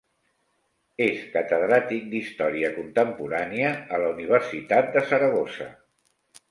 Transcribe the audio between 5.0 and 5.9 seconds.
Saragossa.